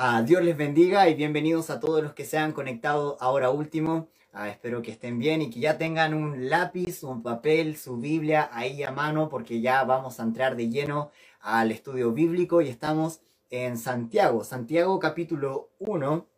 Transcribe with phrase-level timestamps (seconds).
[0.00, 4.06] Ah, Dios les bendiga y bienvenidos a todos los que se han conectado ahora último.
[4.32, 8.48] Ah, espero que estén bien y que ya tengan un lápiz, un papel, su Biblia
[8.52, 13.22] ahí a mano porque ya vamos a entrar de lleno al estudio bíblico y estamos
[13.50, 16.28] en Santiago, Santiago capítulo 1,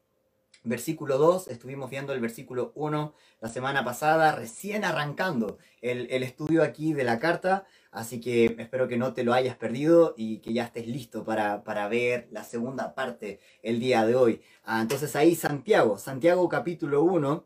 [0.64, 1.48] versículo 2.
[1.48, 7.04] Estuvimos viendo el versículo 1 la semana pasada, recién arrancando el, el estudio aquí de
[7.04, 7.66] la carta.
[7.90, 11.64] Así que espero que no te lo hayas perdido y que ya estés listo para,
[11.64, 14.42] para ver la segunda parte el día de hoy.
[14.64, 17.44] Ah, entonces ahí Santiago, Santiago capítulo 1,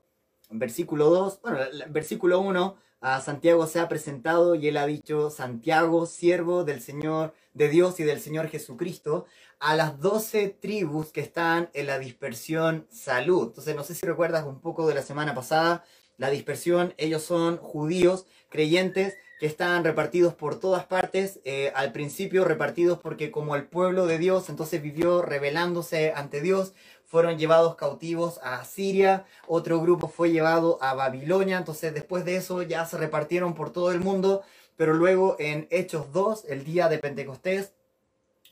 [0.51, 6.07] versículo 2, bueno, versículo 1, a Santiago se ha presentado y él ha dicho, Santiago,
[6.07, 9.27] siervo del Señor, de Dios y del Señor Jesucristo,
[9.59, 13.49] a las doce tribus que están en la dispersión salud.
[13.49, 15.85] Entonces, no sé si recuerdas un poco de la semana pasada,
[16.17, 22.45] la dispersión, ellos son judíos, creyentes, que están repartidos por todas partes, eh, al principio
[22.45, 26.73] repartidos porque como el pueblo de Dios entonces vivió rebelándose ante Dios,
[27.05, 32.63] fueron llevados cautivos a Siria, otro grupo fue llevado a Babilonia, entonces después de eso
[32.63, 34.43] ya se repartieron por todo el mundo,
[34.77, 37.73] pero luego en Hechos 2, el día de Pentecostés,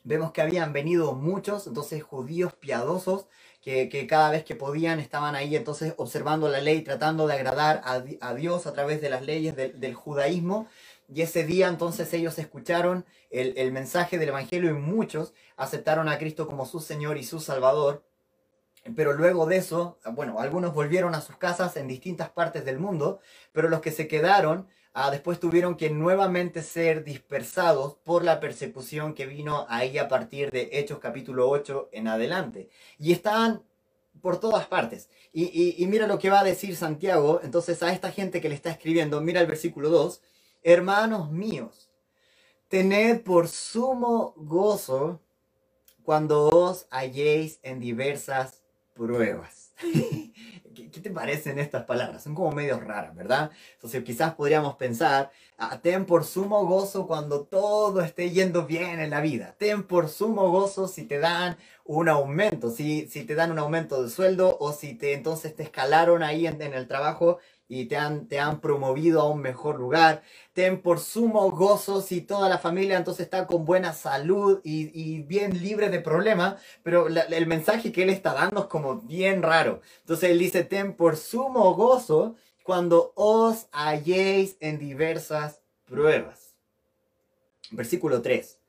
[0.03, 3.27] vemos que habían venido muchos, entonces judíos piadosos,
[3.61, 7.81] que, que, cada vez que podían estaban ahí entonces observando la ley, tratando de agradar
[7.85, 10.67] a, a Dios a través de las leyes del, del, judaísmo.
[11.07, 16.17] Y ese día entonces ellos escucharon el, el mensaje del Evangelio y muchos aceptaron a
[16.17, 18.03] Cristo como su Señor y su Salvador.
[18.97, 23.21] Pero luego de eso, bueno, algunos volvieron a sus casas en distintas partes del mundo,
[23.53, 29.15] pero los que se quedaron Ah, después tuvieron que nuevamente ser dispersados por la persecución
[29.15, 32.69] que vino ahí a partir de Hechos capítulo 8 en adelante.
[32.99, 33.63] Y estaban
[34.21, 35.09] por todas partes.
[35.31, 38.49] Y, y, y, mira lo que va a decir Santiago, entonces a esta gente que
[38.49, 40.21] le está escribiendo, mira el versículo 2,
[40.61, 41.89] hermanos míos,
[42.67, 45.19] tened por sumo gozo
[46.03, 49.73] cuando os halléis en diversas pruebas.
[50.73, 52.23] ¿Qué, ¿Qué, te parecen estas palabras?
[52.23, 53.51] Son como medio raras, ¿verdad?
[53.75, 59.09] Entonces quizás podríamos pensar, ah, ten por sumo gozo cuando todo esté yendo bien en
[59.09, 59.55] la vida.
[59.57, 64.01] Ten por sumo gozo si te dan un aumento, si, si te dan un aumento
[64.03, 67.39] de sueldo o si te entonces te escalaron ahí en, en el trabajo
[67.81, 70.21] y te han, te han promovido a un mejor lugar.
[70.53, 75.23] Ten por sumo gozo si toda la familia entonces está con buena salud y, y
[75.23, 79.81] bien libre de problemas, pero el mensaje que él está dando es como bien raro.
[80.01, 86.55] Entonces él dice, ten por sumo gozo cuando os halléis en diversas pruebas.
[87.71, 88.59] Versículo 3.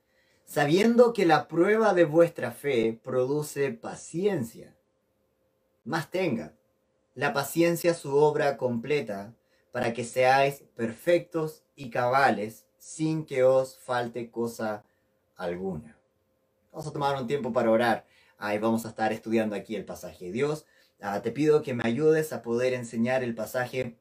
[0.45, 4.75] Sabiendo que la prueba de vuestra fe produce paciencia,
[5.83, 6.53] más tenga
[7.15, 9.33] la paciencia su obra completa,
[9.71, 14.83] para que seáis perfectos y cabales, sin que os falte cosa
[15.35, 15.97] alguna.
[16.71, 18.05] Vamos a tomar un tiempo para orar.
[18.37, 20.31] Ahí vamos a estar estudiando aquí el pasaje.
[20.31, 20.65] Dios,
[21.01, 23.97] uh, te pido que me ayudes a poder enseñar el pasaje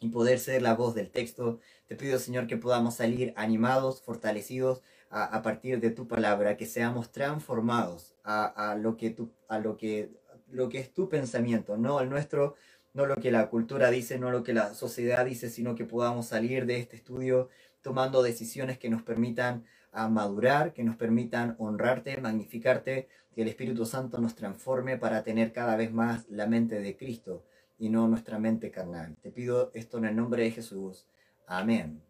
[0.00, 1.60] y poder ser la voz del texto.
[1.86, 7.12] Te pido, Señor, que podamos salir animados, fortalecidos a, partir de tu palabra, que seamos
[7.12, 10.10] transformados a lo que tú, a lo que
[10.50, 12.54] lo que es tu pensamiento, no el nuestro,
[12.94, 16.26] no lo que la cultura dice, no lo que la sociedad dice, sino que podamos
[16.26, 17.48] salir de este estudio
[17.82, 23.86] tomando decisiones que nos permitan a madurar, que nos permitan honrarte, magnificarte, que el Espíritu
[23.86, 27.44] Santo nos transforme para tener cada vez más la mente de Cristo
[27.78, 29.16] y no nuestra mente carnal.
[29.22, 31.06] Te pido esto en el nombre de Jesús.
[31.46, 32.02] Amén.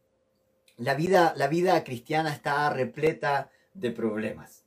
[0.76, 4.65] La vida, la vida cristiana está repleta de problemas.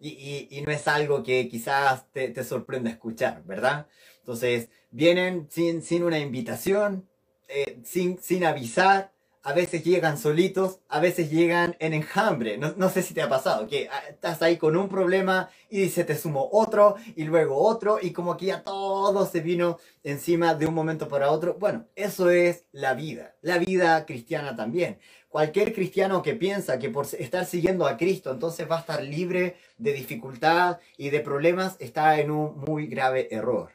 [0.00, 3.88] Y, y, y, no es algo que quizás te, te, sorprenda escuchar, ¿verdad?
[4.20, 7.08] Entonces, vienen sin, sin una invitación,
[7.48, 12.58] eh, sin, sin avisar, a veces llegan solitos, a veces llegan en enjambre.
[12.58, 16.04] No, no, sé si te ha pasado, que estás ahí con un problema y se
[16.04, 20.66] te sumó otro y luego otro y como que ya todo se vino encima de
[20.66, 21.54] un momento para otro.
[21.58, 24.98] Bueno, eso es la vida, la vida cristiana también.
[25.28, 29.56] Cualquier cristiano que piensa que por estar siguiendo a Cristo entonces va a estar libre
[29.76, 33.72] de dificultad y de problemas está en un muy grave error.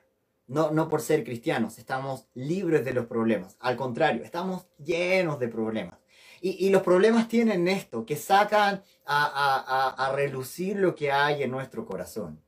[0.48, 3.56] No, no por ser cristianos, estamos libres de los problemas.
[3.60, 6.00] Al contrario, estamos llenos de problemas.
[6.42, 11.12] Y, y los problemas tienen esto, que sacan a, a, a, a, relucir lo que
[11.12, 12.44] hay en nuestro corazón.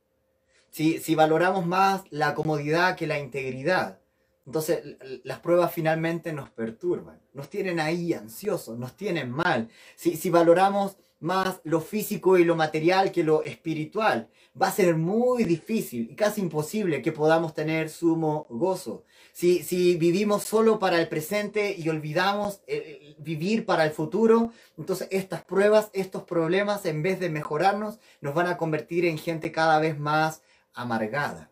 [0.68, 3.98] Si, si valoramos más la comodidad que la integridad,
[4.46, 9.68] entonces las pruebas finalmente nos perturban, nos tienen ahí ansiosos, nos tienen mal.
[9.96, 14.28] Si, si valoramos más lo físico y lo material que lo espiritual,
[14.60, 19.04] va a ser muy difícil y casi imposible que podamos tener sumo gozo.
[19.32, 25.08] Si, si vivimos solo para el presente y olvidamos eh, vivir para el futuro, entonces
[25.10, 29.80] estas pruebas, estos problemas, en vez de mejorarnos, nos van a convertir en gente cada
[29.80, 31.50] vez más amargada.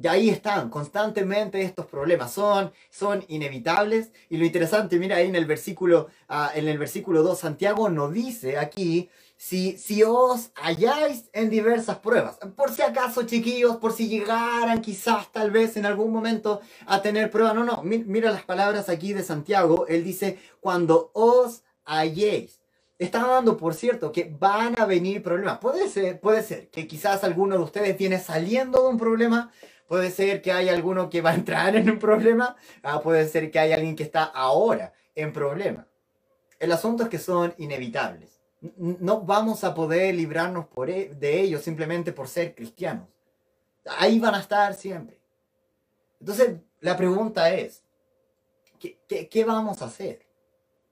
[0.00, 4.12] Y ahí están, constantemente estos problemas son, son inevitables.
[4.28, 8.12] Y lo interesante, mira ahí en el versículo, ah, en el versículo 2, Santiago nos
[8.12, 14.08] dice aquí, si, si os halláis en diversas pruebas, por si acaso chiquillos, por si
[14.08, 18.88] llegaran quizás tal vez en algún momento a tener pruebas, no, no, mira las palabras
[18.88, 22.60] aquí de Santiago, él dice, cuando os halléis.
[22.98, 25.58] Está dando por cierto que van a venir problemas.
[25.58, 29.52] Puede ser, puede ser que quizás alguno de ustedes viene saliendo de un problema,
[29.88, 32.56] Puede ser que haya alguno que va a entrar en un problema.
[32.82, 35.88] Ah, puede ser que haya alguien que está ahora en problema.
[36.58, 38.38] El asunto es que son inevitables.
[38.76, 43.08] No vamos a poder librarnos por e, de ellos simplemente por ser cristianos.
[43.86, 45.18] Ahí van a estar siempre.
[46.20, 47.82] Entonces, la pregunta es,
[48.78, 50.26] ¿qué, qué vamos a hacer?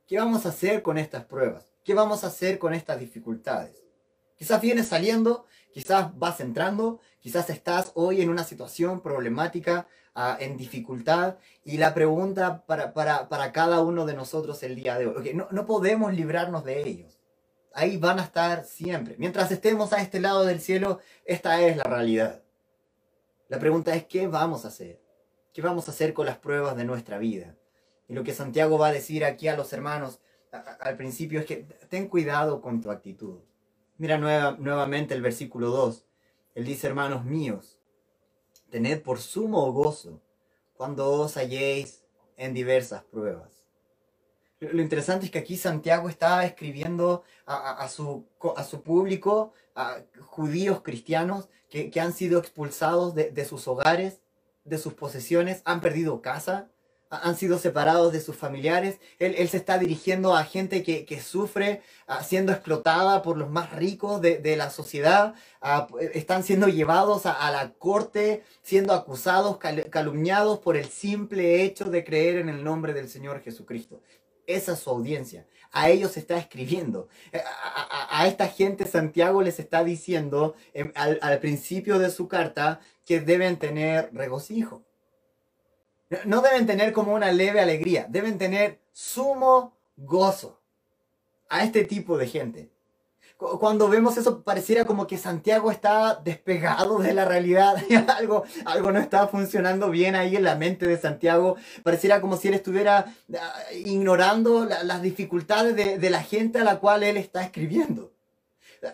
[0.07, 1.71] ¿Qué vamos a hacer con estas pruebas?
[1.85, 3.86] ¿Qué vamos a hacer con estas dificultades?
[4.37, 10.57] Quizás vienes saliendo, quizás vas entrando, quizás estás hoy en una situación problemática, ah, en
[10.57, 15.67] dificultad, y la pregunta para, cada uno de nosotros el día de hoy, no, no
[15.67, 17.19] podemos librarnos de ellos.
[17.73, 19.17] Ahí van a estar siempre.
[19.19, 22.43] Mientras estemos a este lado del cielo, esta es la realidad.
[23.49, 25.01] La pregunta es, ¿qué vamos a hacer?
[25.53, 27.55] ¿Qué vamos a hacer con las pruebas de nuestra vida?
[28.09, 30.21] Y lo que Santiago va a decir aquí a los hermanos
[30.81, 33.41] al principio es que ten cuidado con tu actitud.
[33.99, 36.05] Mira nuevamente el versículo 2.
[36.55, 37.79] Él dice, hermanos míos,
[38.71, 40.21] tened por sumo gozo
[40.75, 42.05] cuando os halléis
[42.37, 43.65] en diversas pruebas.
[44.59, 48.27] Lo interesante es que aquí Santiago está escribiendo a, su,
[48.85, 54.21] público, a judíos cristianos que, han sido expulsados de sus hogares,
[54.65, 56.71] de sus posesiones, han perdido casa,
[57.11, 58.99] han sido separados de sus familiares.
[59.19, 61.83] Él, se está dirigiendo a gente que, sufre
[62.25, 65.35] siendo explotada por los más ricos de, la sociedad.
[66.15, 69.59] Están siendo llevados a, la corte, siendo acusados,
[69.91, 74.01] calumniados por el simple hecho de creer en el nombre del Señor Jesucristo.
[74.47, 75.47] Esa es su audiencia.
[75.73, 77.09] A ellos se está escribiendo.
[77.33, 77.43] Eh,
[78.11, 83.59] a, esta gente Santiago les está diciendo em, al principio de su carta que deben
[83.59, 84.86] tener regocijo
[86.25, 90.61] no deben tener como una leve alegría, deben tener sumo gozo
[91.49, 92.71] a este tipo de gente.
[93.37, 97.77] Cuando vemos eso, pareciera como que Santiago está despegado de la realidad.
[98.17, 101.57] algo, algo no está funcionando bien ahí en la mente de Santiago.
[101.83, 107.03] Pareciera como si él estuviera ah, ignorando las dificultades de la gente a la cual
[107.03, 108.16] él está escribiendo.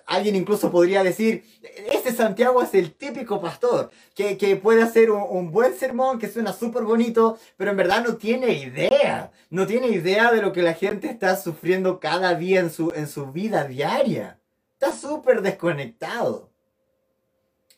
[0.07, 1.45] Alguien incluso podría decir,
[1.93, 6.85] ese Santiago es el típico pastor, que, puede hacer un, buen sermón, que suena súper
[6.85, 11.09] bonito, pero en verdad no tiene idea, no tiene idea de lo que la gente
[11.09, 14.39] está sufriendo cada día en su, en su vida diaria.
[14.75, 16.51] Está súper desconectado.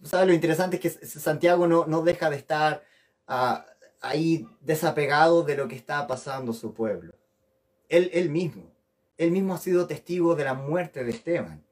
[0.03, 0.27] ¿Sabes?
[0.27, 2.85] Lo interesante es que Santiago no, no deja de estar
[3.27, 3.65] ah,
[4.01, 7.15] ahí desapegado de lo que está pasando su pueblo.
[7.89, 8.71] Él, él mismo.
[9.17, 11.65] Él mismo ha sido testigo de la muerte de Esteban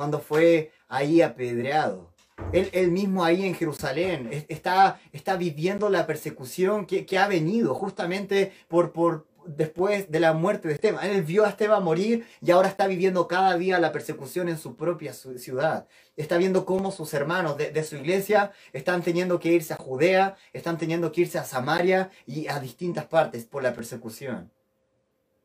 [0.00, 2.08] cuando fue ahí apedreado.
[2.54, 8.92] Él, mismo ahí en Jerusalén está, está viviendo la persecución que, ha venido justamente por,
[8.92, 11.04] por, después de la muerte de Esteban.
[11.04, 14.74] Él vio a Esteban morir y ahora está viviendo cada día la persecución en su
[14.74, 15.86] propia ciudad.
[16.16, 20.34] Está viendo cómo sus hermanos de, de, su iglesia están teniendo que irse a Judea,
[20.54, 24.50] están teniendo que irse a Samaria y a distintas partes por la persecución.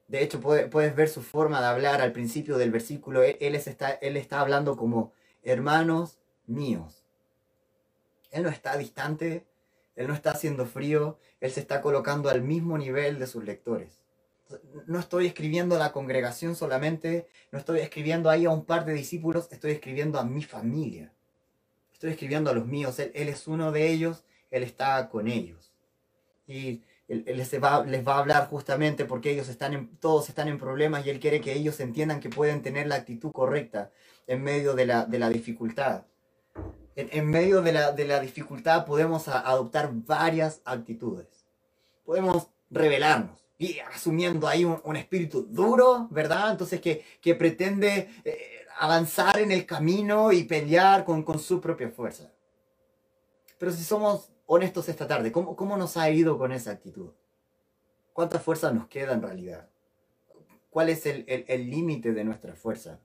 [0.08, 3.24] De hecho, puedes ver su forma de hablar al principio del versículo.
[3.24, 7.04] Él, está, él está hablando como hermanos míos.
[8.32, 9.46] Él no está distante,
[9.96, 14.00] él no está haciendo frío, él se está colocando al mismo nivel de sus lectores.
[14.86, 18.94] No estoy escribiendo a la congregación solamente, no estoy escribiendo ahí a un par de
[18.94, 21.12] discípulos, estoy escribiendo a mi familia.
[21.94, 25.72] Estoy escribiendo a los míos, él, él es uno de ellos, él está con ellos.
[26.46, 30.48] Y él, les, va, les, va, a hablar justamente porque ellos están en, todos están
[30.48, 33.92] en problemas y él quiere que ellos entiendan que pueden tener la actitud correcta
[34.28, 36.06] en medio de la, de la dificultad.
[36.96, 41.28] En, en, medio de la, de la dificultad podemos adoptar varias actitudes.
[42.06, 46.52] Podemos rebelarnos y asumiendo ahí un, espíritu duro, ¿verdad?
[46.52, 51.90] Entonces que, que pretende eh, avanzar en el camino y pelear con, con su propia
[51.90, 52.32] fuerza.
[53.58, 57.12] Pero si somos honestos esta tarde, ¿cómo, cómo nos ha ido con esa actitud?
[58.14, 59.70] ¿Cuánta fuerza nos queda en realidad?
[60.70, 63.00] ¿Cuál es el límite de nuestra fuerza?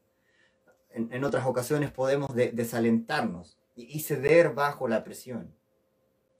[0.93, 5.55] En, otras ocasiones podemos desalentarnos y, ceder bajo la presión.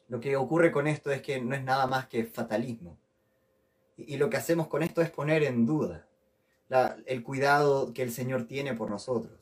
[0.09, 2.99] Lo que ocurre con esto es que no es nada más que fatalismo.
[3.97, 6.07] Y, lo que hacemos con esto es poner en duda
[7.07, 9.39] el cuidado que el Señor tiene por nosotros.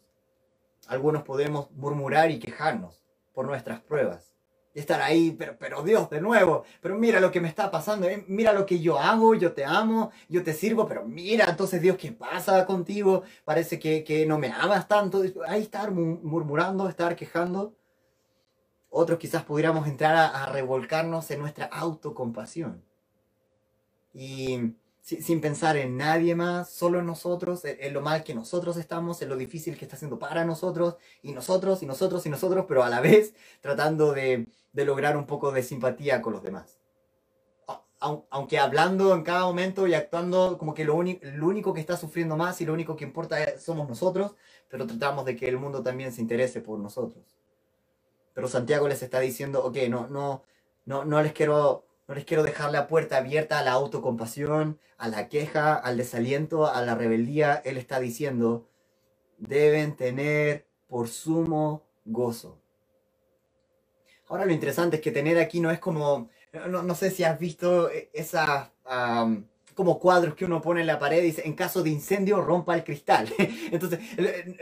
[0.86, 4.34] Algunos podemos murmurar y quejarnos por nuestras pruebas.
[4.74, 8.24] Estar ahí, pero, pero Dios, de nuevo, pero mira lo que me está pasando, eh,
[8.28, 11.96] mira lo que yo hago, yo te amo, yo te sirvo, pero mira, entonces Dios,
[11.96, 13.22] ¿qué pasa contigo?
[13.44, 15.22] Parece que, que no me amas tanto.
[15.48, 17.74] Ahí estar murmurando, estar quejando.
[18.90, 22.82] Otros quizás pudiéramos entrar a, revolcarnos en nuestra autocompasión.
[24.14, 24.74] Y
[25.08, 29.30] sin pensar en nadie más, solo en nosotros, en, lo mal que nosotros estamos, en
[29.30, 32.90] lo difícil que está haciendo para nosotros, y nosotros, y nosotros, y nosotros, pero a
[32.90, 36.78] la vez tratando de, lograr un poco de simpatía con los demás.
[38.00, 42.60] Aunque hablando en cada momento y actuando como que lo, único que está sufriendo más
[42.60, 44.36] y lo único que importa somos nosotros,
[44.68, 47.24] pero tratamos de que el mundo también se interese por nosotros.
[48.34, 50.44] Pero Santiago les está diciendo, ok, no, no,
[50.84, 55.08] no, no les quiero no les quiero dejar la puerta abierta a la autocompasión, a
[55.08, 57.54] la queja, al desaliento, a la rebeldía.
[57.66, 58.66] Él está diciendo,
[59.36, 62.62] deben tener por sumo gozo.
[64.26, 66.30] Ahora lo interesante es que tener aquí no es como,
[66.68, 68.72] no, sé si has visto esa
[69.78, 72.74] como cuadros que uno pone en la pared y dice, en caso de incendio, rompa
[72.74, 73.32] el cristal.
[73.70, 74.00] Entonces,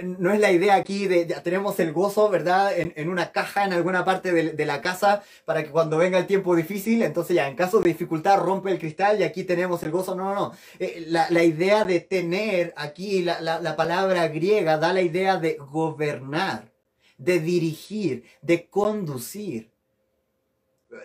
[0.03, 2.79] no es la idea aquí de, ya tenemos el gozo, ¿verdad?
[2.79, 6.55] En, una caja en alguna parte de, la casa para que cuando venga el tiempo
[6.55, 10.15] difícil, entonces ya, en caso de dificultad, rompe el cristal y aquí tenemos el gozo.
[10.15, 10.53] No, no, no.
[10.79, 16.75] Eh, la, idea de tener aquí, la, la palabra griega da la idea de gobernar,
[17.17, 19.76] de dirigir, de conducir.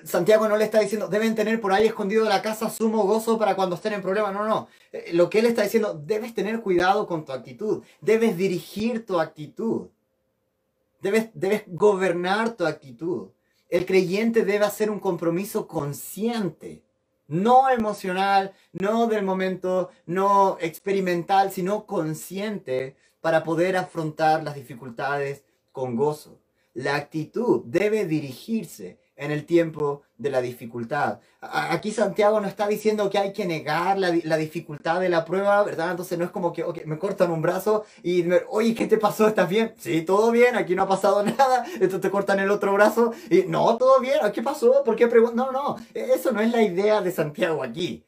[0.04, 3.56] Santiago no le está diciendo, deben tener por ahí escondido la casa sumo gozo para
[3.56, 4.32] cuando estén en problema.
[4.32, 4.68] No, no.
[4.92, 7.84] Eh, lo que él está diciendo, debes tener cuidado con tu actitud.
[8.02, 9.88] Debes dirigir tu actitud.
[11.02, 13.30] Debes, debes gobernar tu actitud.
[13.70, 16.84] El creyente debe hacer un compromiso consciente.
[17.28, 25.96] No emocional, no del momento, no experimental, sino consciente para poder afrontar las dificultades con
[25.96, 26.40] gozo.
[26.74, 31.20] La actitud debe dirigirse en el tiempo de la dificultad.
[31.42, 35.92] Aquí Santiago no está diciendo que hay que negar la, dificultad de la prueba, ¿verdad?
[35.92, 39.28] Entonces no es como que me cortan un brazo y, me, oye, ¿qué te pasó?
[39.28, 39.74] ¿Estás bien?
[39.78, 41.66] Sí, todo bien, aquí no ha pasado nada.
[41.74, 44.84] Entonces te cortan el otro brazo y no, todo bien, ¿qué pasó?
[44.84, 48.06] ¿Por qué No, no, eso no es la idea de Santiago aquí.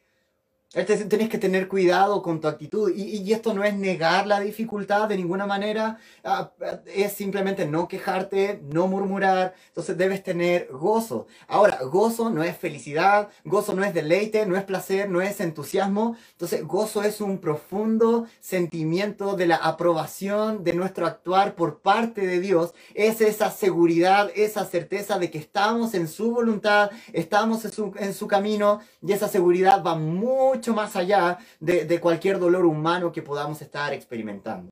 [0.74, 2.92] Este, tenés que tener cuidado con tu actitud.
[2.96, 6.00] Y, esto no es negar la dificultad de ninguna manera.
[6.24, 6.52] Ah,
[6.88, 9.54] es simplemente no quejarte, no murmurar.
[9.68, 11.28] Entonces debes tener gozo.
[11.48, 16.18] Ahora, gozo no es felicidad, gozo no es deleite, no es placer, no es entusiasmo.
[16.32, 22.40] Entonces, gozo es un profundo sentimiento de la aprobación de nuestro actuar por parte de
[22.40, 22.74] Dios.
[22.96, 28.14] Es esa seguridad, esa certeza de que estamos en su voluntad, estamos en su, en
[28.16, 28.80] su camino.
[29.06, 34.72] Y esa seguridad va mucho más allá de, cualquier dolor humano que podamos estar experimentando.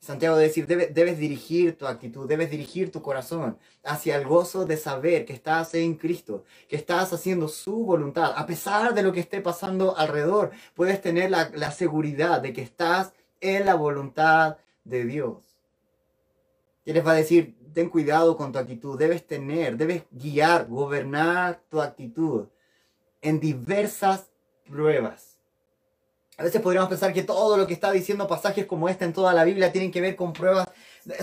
[0.00, 4.76] Santiago debe decir, debes dirigir tu actitud, debes dirigir tu corazón hacia el gozo de
[4.76, 8.32] saber que estás en Cristo, que estás haciendo su voluntad.
[8.36, 12.62] A pesar de lo que esté pasando alrededor, puedes tener la, la seguridad de que
[12.62, 15.58] estás en la voluntad de Dios.
[16.84, 21.60] Y les va a decir, ten cuidado con tu actitud, debes tener, debes guiar, gobernar
[21.68, 22.48] tu actitud
[23.20, 24.30] en diversas
[24.68, 25.38] pruebas.
[26.36, 29.32] A veces podríamos pensar que todo lo que está diciendo pasajes como este en toda
[29.32, 30.68] la Biblia tienen que ver con pruebas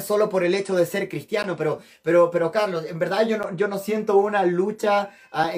[0.03, 3.55] solo por el hecho de ser cristiano, pero, pero, pero Carlos, en verdad yo no,
[3.55, 5.53] yo no siento una lucha, ah,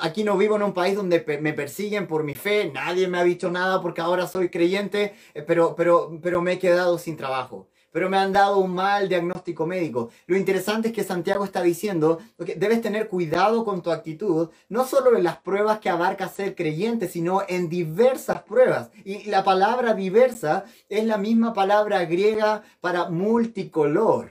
[0.00, 3.24] aquí no vivo en un país donde me persiguen por mi fe, nadie me ha
[3.24, 7.68] dicho nada porque ahora soy creyente, eh, pero, pero, pero me he quedado sin trabajo
[7.96, 10.10] pero me han dado un mal diagnóstico médico.
[10.26, 14.84] Lo interesante es que Santiago está diciendo que debes tener cuidado con tu actitud, no
[14.84, 18.90] solo en las pruebas que abarca ser creyente, sino en diversas pruebas.
[19.02, 24.30] Y la palabra diversa es la misma palabra griega para multicolor.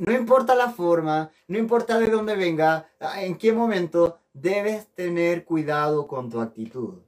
[0.00, 6.06] No importa la forma, no importa de dónde venga, en qué momento, debes tener cuidado
[6.06, 6.98] con tu actitud.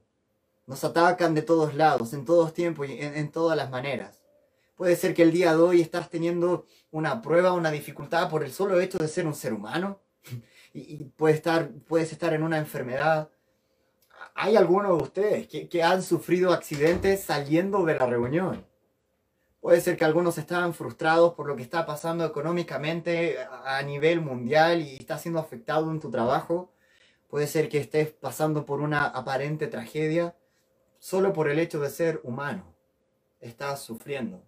[0.65, 4.20] Nos atacan de todos lados, en todos tiempos y en todas las maneras.
[4.81, 8.51] Puede ser que el día de hoy estás teniendo una prueba, una dificultad por el
[8.51, 9.99] solo hecho de ser un ser humano.
[10.73, 13.29] Y, puede estar, puedes estar en una enfermedad.
[14.33, 18.65] Hay algunos de ustedes que, que han sufrido accidentes saliendo de la reunión.
[19.59, 24.81] Puede ser que algunos estaban frustrados por lo que está pasando económicamente a nivel mundial
[24.81, 26.73] y está siendo afectado en tu trabajo.
[27.29, 30.35] Puede ser que estés pasando por una aparente tragedia
[30.97, 32.73] solo por el hecho de ser humano.
[33.41, 34.41] Estás sufriendo.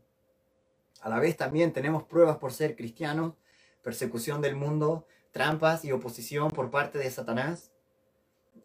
[1.03, 3.33] A la vez también tenemos pruebas por ser cristianos,
[3.81, 7.73] persecución del mundo, trampas y oposición por parte de Satanás.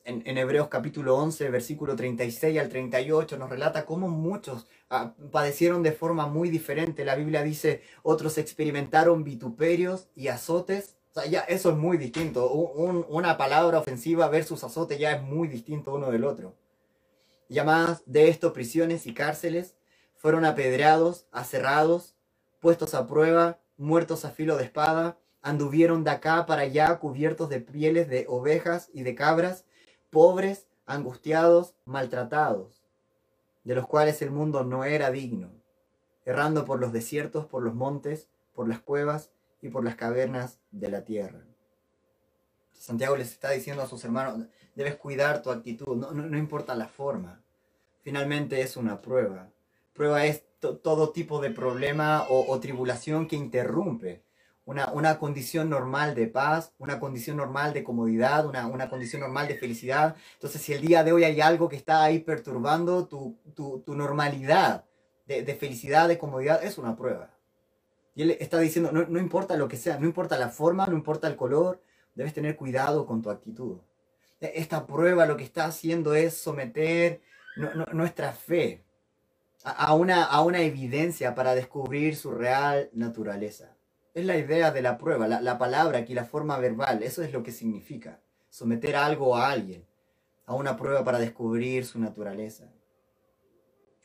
[0.05, 5.91] en, Hebreos capítulo 11, versículo 36 al 38, nos relata cómo muchos ah, padecieron de
[5.91, 7.05] forma muy diferente.
[7.05, 10.97] La Biblia dice, otros experimentaron vituperios y azotes.
[11.11, 12.53] O sea, ya eso es muy distinto.
[12.53, 16.55] una palabra ofensiva versus azote ya es muy distinto uno del otro.
[17.49, 19.75] Llamadas de esto prisiones y cárceles,
[20.15, 22.15] fueron apedreados, aserrados,
[22.61, 27.61] puestos a prueba, muertos a filo de espada, anduvieron de acá para allá cubiertos de
[27.61, 29.65] pieles de ovejas y de cabras,
[30.11, 32.83] pobres, angustiados, maltratados,
[33.65, 35.51] de los cuales el mundo no era digno,
[36.25, 39.31] errando por los desiertos, por los montes, por las cuevas
[39.63, 41.45] y por las cavernas de la tierra.
[42.73, 47.43] Santiago les está diciendo a sus hermanos, debes cuidar tu actitud, no, importa la forma.
[48.03, 49.51] Finalmente es una prueba.
[49.93, 54.23] Prueba es todo tipo de problema o tribulación que interrumpe
[54.69, 60.15] una, condición normal de paz, una condición normal de comodidad, una, condición normal de felicidad.
[60.35, 63.39] Entonces, si el día de hoy hay algo que está ahí perturbando tu,
[63.87, 64.85] normalidad
[65.27, 67.31] de, felicidad, de comodidad, es una prueba.
[68.15, 71.29] Y él está diciendo, no, importa lo que sea, no importa la forma, no importa
[71.29, 71.81] el color,
[72.15, 73.79] debes tener cuidado con tu actitud.
[74.39, 77.23] E, esta prueba lo que está haciendo es someter
[77.93, 78.85] nuestra fe
[79.65, 83.75] a, una, a una evidencia para descubrir su real naturaleza.
[84.15, 87.43] Es la idea de la prueba, la, palabra aquí, la forma verbal, eso es lo
[87.43, 88.21] que significa.
[88.51, 89.87] Someter algo a alguien,
[90.47, 92.73] a una prueba para descubrir su naturaleza.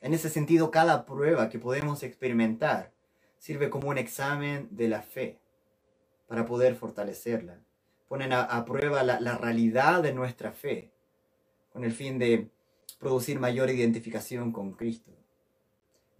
[0.02, 2.92] En ese sentido, cada prueba que podemos experimentar
[3.38, 5.40] sirve como un examen de la fe
[6.28, 7.60] para poder fortalecerla.
[8.08, 10.92] Ponen a, prueba la, la, realidad de nuestra fe
[11.72, 12.52] con el fin de
[13.00, 15.23] producir mayor identificación con Cristo.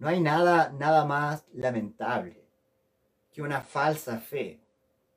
[0.04, 2.46] No hay nada, nada más lamentable
[3.32, 4.60] que una falsa fe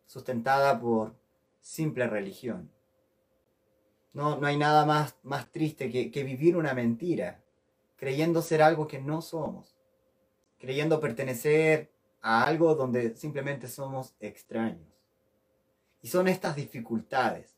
[0.06, 1.14] sustentada por
[1.60, 2.72] simple religión.
[4.14, 7.44] No, no hay nada más, más triste que, que vivir una mentira,
[7.98, 9.76] creyendo ser algo que no somos,
[10.58, 11.92] creyendo pertenecer
[12.22, 14.88] a algo donde simplemente somos extraños.
[16.02, 17.57] Y son estas dificultades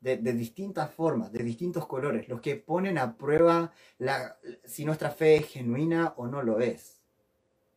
[0.00, 5.36] de, distintas formas, de distintos colores, los que ponen a prueba la, si nuestra fe
[5.36, 7.02] es genuina o no lo es.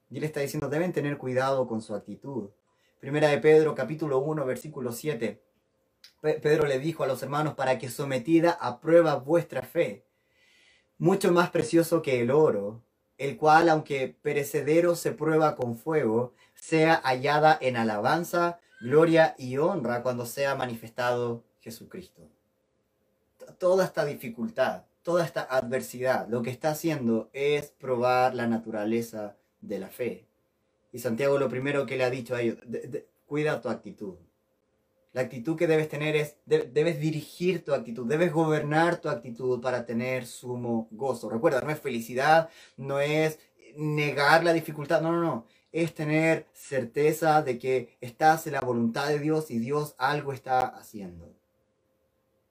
[0.09, 2.49] Y él está diciendo, deben tener cuidado con su actitud.
[2.99, 5.43] Primera de Pedro, capítulo 1, versículo 7.
[6.21, 10.05] Pedro le dijo a los hermanos, para que sometida a prueba vuestra fe,
[10.97, 12.83] mucho más precioso que el oro,
[13.17, 20.03] el cual, aunque perecedero se prueba con fuego, sea hallada en alabanza, gloria y honra
[20.03, 22.29] cuando sea manifestado Jesucristo.
[23.57, 29.79] Toda esta dificultad, toda esta adversidad, lo que está haciendo es probar la naturaleza de
[29.79, 30.27] la fe.
[30.91, 32.57] Y Santiago lo primero que le ha dicho a ellos,
[33.25, 34.15] cuida tu actitud.
[35.13, 39.85] La actitud que debes tener es, debes dirigir tu actitud, debes gobernar tu actitud para
[39.85, 41.29] tener sumo gozo.
[41.29, 43.39] Recuerda, no es felicidad, no es
[43.75, 45.45] negar la dificultad, no, no, no.
[45.71, 50.61] Es tener certeza de que estás en la voluntad de Dios y Dios algo está
[50.67, 51.33] haciendo.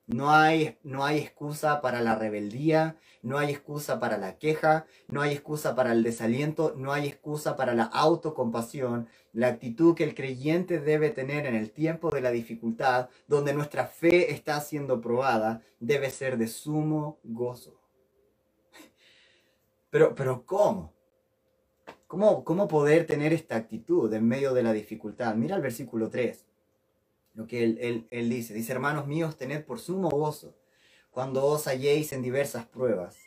[0.05, 5.21] No hay, no hay excusa para la rebeldía, no hay excusa para la queja, no
[5.21, 9.07] hay excusa para el desaliento, no hay excusa para la autocompasión.
[9.31, 13.85] La actitud que el creyente debe tener en el tiempo de la dificultad, donde nuestra
[13.87, 17.79] fe está siendo probada, debe ser de sumo gozo.
[19.89, 20.93] Pero, pero ¿cómo?
[22.07, 25.33] ¿Cómo, cómo poder tener esta actitud en medio de la dificultad?
[25.35, 26.45] Mira el versículo 3
[27.33, 28.53] lo que él, él, dice.
[28.53, 30.55] Dice, hermanos míos, tened por sumo gozo
[31.11, 33.17] cuando os halléis en diversas pruebas,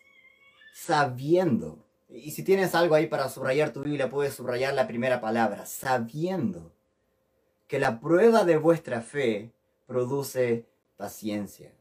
[0.74, 5.66] sabiendo, y si tienes algo ahí para subrayar tu Biblia, puedes subrayar la primera palabra,
[5.66, 6.72] sabiendo
[7.68, 9.52] que la prueba de vuestra fe
[9.86, 10.66] produce
[10.96, 11.72] paciencia.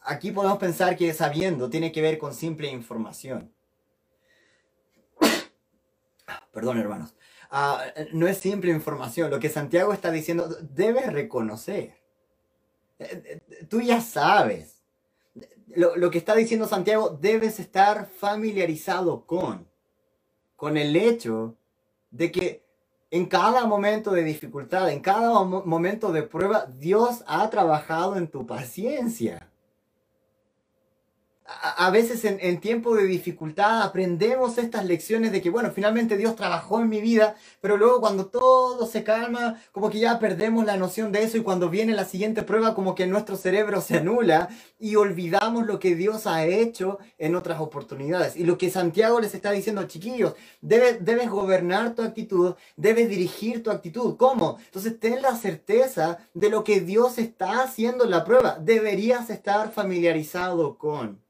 [0.00, 3.52] Aquí podemos pensar que sabiendo tiene que ver con simple información.
[6.52, 7.14] Perdón, hermanos.
[8.12, 9.30] No es simple información.
[9.30, 11.94] Lo que Santiago está diciendo, debes reconocer.
[12.98, 14.82] Eh, eh, tú ya sabes.
[15.74, 19.68] Lo, lo, que está diciendo Santiago, debes estar familiarizado con,
[20.56, 21.56] con el hecho
[22.10, 22.62] de que
[23.10, 28.46] en cada momento de dificultad, en cada momento de prueba, Dios ha trabajado en tu
[28.46, 29.51] paciencia.
[31.60, 36.36] A, veces en, en tiempo de dificultad aprendemos estas lecciones de que, bueno, finalmente Dios
[36.36, 40.76] trabajó en mi vida, pero luego cuando todo se calma, como que ya perdemos la
[40.76, 44.48] noción de eso y cuando viene la siguiente prueba, como que nuestro cerebro se anula
[44.78, 48.36] y olvidamos lo que Dios ha hecho en otras oportunidades.
[48.36, 53.62] Y lo que Santiago les está diciendo, chiquillos, debes, debes gobernar tu actitud, debes dirigir
[53.62, 54.16] tu actitud.
[54.16, 54.58] ¿Cómo?
[54.64, 58.58] Entonces ten la certeza de lo que Dios está haciendo en la prueba.
[58.60, 61.20] Deberías estar familiarizado con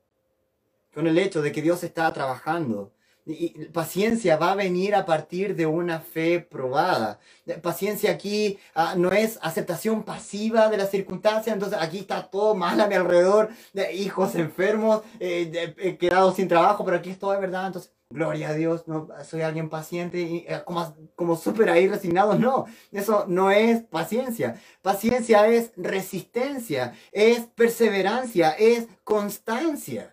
[0.95, 2.93] con el hecho de que Dios está trabajando.
[3.25, 7.21] Y paciencia va a venir a partir de una fe probada.
[7.63, 12.81] Paciencia aquí ah, no es aceptación pasiva de las circunstancias, entonces aquí está todo mal
[12.81, 17.31] a mi alrededor, de hijos enfermos, eh, he quedado sin trabajo, pero aquí es todo
[17.31, 21.71] de verdad, entonces gloria a Dios, no, soy alguien paciente y eh, como, como súper
[21.71, 24.61] ahí resignado, no, eso no es paciencia.
[24.83, 30.13] Paciencia es resistencia, es perseverancia, es constancia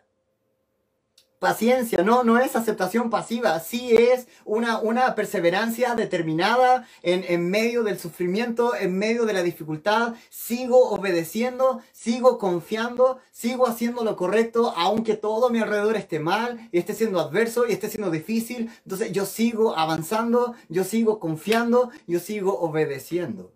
[1.40, 7.84] paciencia, no, no es aceptación pasiva, sí es una, una perseverancia determinada en, en, medio
[7.84, 14.74] del sufrimiento, en medio de la dificultad, sigo obedeciendo, sigo confiando, sigo haciendo lo correcto,
[14.76, 19.12] aunque todo mi alrededor esté mal, y esté siendo adverso y esté siendo difícil, entonces
[19.14, 23.54] yo sigo avanzando, yo sigo confiando, yo sigo obedeciendo.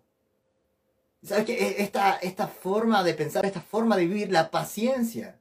[1.22, 1.76] ¿Sabes qué?
[1.78, 5.38] Esta, esta forma de pensar, esta forma de vivir, la paciencia,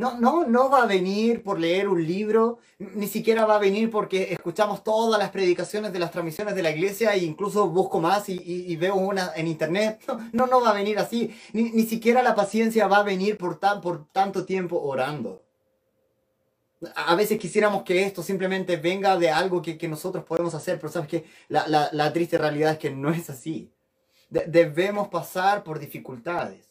[0.00, 3.90] no, no, no va a venir por leer un libro, ni siquiera va a venir
[3.90, 8.30] porque escuchamos todas las predicaciones de las transmisiones de la iglesia e incluso busco más
[8.30, 10.00] y, veo una en internet.
[10.32, 11.36] No, no, va a venir así.
[11.52, 15.42] Ni, siquiera la paciencia va a venir por, tan, por tanto tiempo orando.
[16.94, 21.08] A veces quisiéramos que esto simplemente venga de algo que, nosotros podemos hacer, pero sabes
[21.10, 23.70] que la, triste realidad es que no es así.
[24.30, 26.69] debemos pasar por dificultades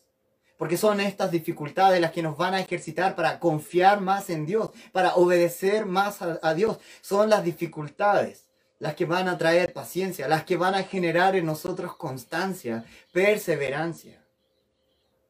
[0.60, 4.72] porque son estas dificultades las que nos van a ejercitar para confiar más en Dios,
[4.92, 6.80] para obedecer más a, Dios.
[7.00, 8.46] Son las dificultades
[8.78, 14.22] las que van a traer paciencia, las que van a generar en nosotros constancia, perseverancia.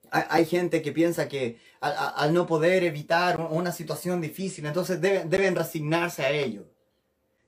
[0.10, 6.24] Hay, gente que piensa que al, no poder evitar una situación difícil, entonces deben resignarse
[6.24, 6.66] a ello.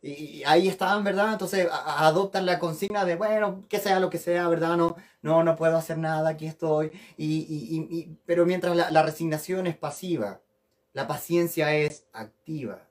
[0.03, 1.33] Y ahí están, ¿verdad?
[1.33, 4.75] Entonces adoptan la consigna de, bueno, que sea lo que sea, ¿verdad?
[4.75, 6.91] No, no, no puedo hacer nada, aquí estoy.
[7.17, 10.41] Y, pero mientras la, resignación es pasiva,
[10.93, 12.87] la paciencia es activa.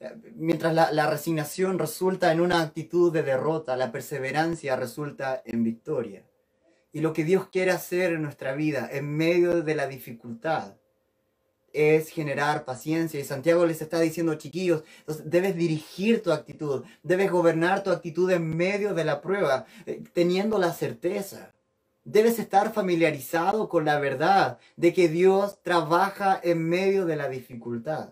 [0.00, 5.64] Eh, mientras la, la resignación resulta en una actitud de derrota, la perseverancia resulta en
[5.64, 6.24] victoria.
[6.92, 10.76] Y lo que Dios quiere hacer en nuestra vida en medio de la dificultad
[11.74, 13.20] es generar paciencia.
[13.20, 14.84] Y Santiago les está diciendo, chiquillos,
[15.24, 20.58] debes dirigir tu actitud, debes gobernar tu actitud en medio de la prueba, eh, teniendo
[20.58, 21.52] la certeza.
[22.04, 28.10] Debes estar familiarizado con la verdad de que Dios trabaja en medio de la dificultad.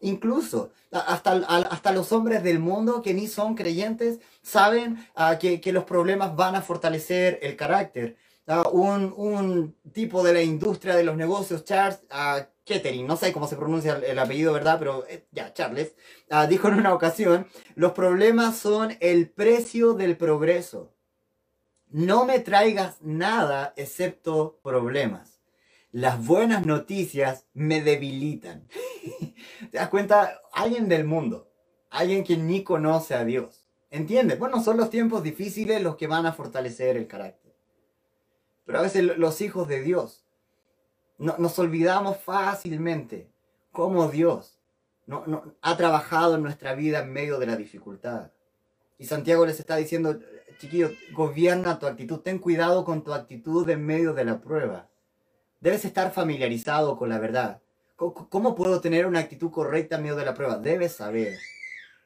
[0.00, 5.84] Incluso hasta, hasta los hombres del mundo que ni son creyentes saben ah, que, los
[5.84, 8.16] problemas van a fortalecer el carácter.
[8.48, 13.48] Ah, un, tipo de la industria de los negocios, Charles, uh, Kettering, no sé cómo
[13.48, 14.78] se pronuncia el, apellido, ¿verdad?
[14.78, 15.96] Pero eh, ya, Charles,
[16.30, 20.92] ah, dijo en una ocasión, los problemas son el precio del progreso.
[21.88, 25.40] No me traigas nada excepto problemas.
[25.90, 28.68] Las buenas noticias me debilitan.
[29.70, 30.40] ¿Te das cuenta?
[30.52, 31.50] Alguien del mundo,
[31.90, 33.66] alguien que ni conoce a Dios.
[33.90, 34.38] ¿Entiendes?
[34.38, 37.45] Bueno, son los tiempos difíciles los que van a fortalecer el carácter.
[38.66, 40.24] Pero a veces los hijos de Dios
[41.18, 43.30] nos olvidamos fácilmente
[43.72, 44.58] cómo Dios
[45.62, 48.32] ha trabajado en nuestra vida en medio de la dificultad.
[48.98, 50.18] Y Santiago les está diciendo,
[50.58, 54.88] chiquillos, gobierna tu actitud, ten cuidado con tu actitud en medio de la prueba.
[55.60, 57.62] Debes estar familiarizado con la verdad.
[57.94, 60.58] ¿Cómo puedo tener una actitud correcta en medio de la prueba?
[60.58, 61.38] Debes saber,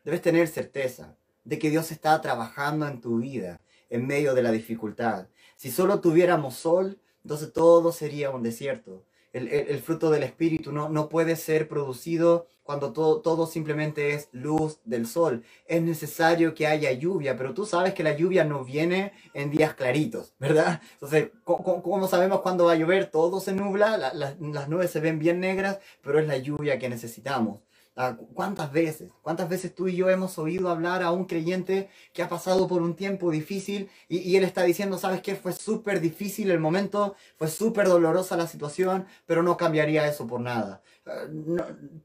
[0.05, 4.53] debes tener certeza de que Dios está trabajando en tu vida en medio de la
[4.53, 5.27] dificultad.
[5.57, 9.05] Si solo tuviéramos sol, entonces todo sería un desierto.
[9.33, 14.81] El, fruto del Espíritu no, no puede ser producido cuando todo, todo simplemente es luz
[14.85, 15.45] del sol.
[15.67, 19.75] Es necesario que haya lluvia, pero tú sabes que la lluvia no viene en días
[19.75, 20.81] claritos, ¿verdad?
[20.95, 23.11] Entonces, ¿cómo, sabemos cuándo va a llover?
[23.11, 27.61] Todo se nubla, las nubes se ven bien negras, pero es la lluvia que necesitamos.
[28.03, 29.13] Ah, ¿Cuántas veces?
[29.21, 32.81] ¿Cuántas veces tú y yo hemos oído hablar a un creyente que ha pasado por
[32.81, 35.35] un tiempo difícil y, él está diciendo, ¿sabes qué?
[35.37, 40.41] Fue súper difícil el momento, fue súper dolorosa la situación, pero no cambiaría eso por
[40.41, 40.81] nada.
[41.07, 41.27] Ah,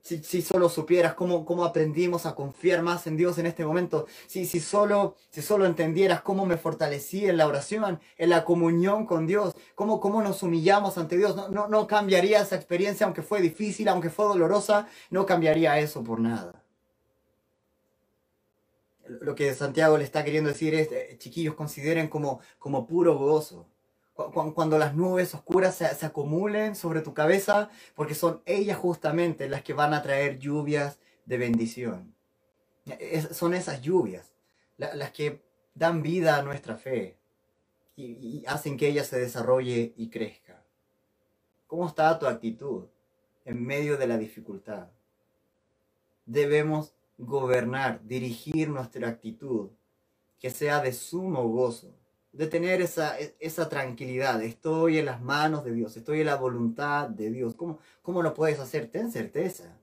[0.01, 4.45] si, solo supieras cómo, cómo aprendimos a confiar más en Dios en este momento, si,
[4.45, 9.27] si, solo, si solo entendieras cómo me fortalecí en la oración, en la comunión con
[9.27, 13.41] Dios, cómo, cómo nos humillamos ante Dios, no, no, no cambiaría esa experiencia, aunque fue
[13.41, 16.63] difícil, aunque fue dolorosa, no cambiaría eso por nada.
[19.07, 23.67] Lo que Santiago le está queriendo decir es, eh, chiquillos, consideren como, como puro gozo.
[24.15, 29.73] Cuando las nubes oscuras se, acumulen sobre tu cabeza, porque son ellas justamente las que
[29.73, 32.15] van a traer lluvias de bendición.
[33.31, 34.33] son esas lluvias
[34.77, 35.41] las que
[35.73, 37.17] dan vida a nuestra fe
[37.95, 40.63] y, y hacen que ella se desarrolle y crezca.
[41.67, 42.85] ¿Cómo está tu actitud
[43.43, 44.87] en medio de la dificultad?
[46.25, 49.69] debemos gobernar, dirigir nuestra actitud,
[50.39, 51.93] que sea de sumo gozo,
[52.35, 54.41] de tener esa, esa tranquilidad.
[54.41, 57.55] Estoy en las manos de Dios, estoy en la voluntad de Dios.
[57.55, 58.87] ¿Cómo, ¿Cómo lo puedes hacer?
[58.87, 59.77] Ten certeza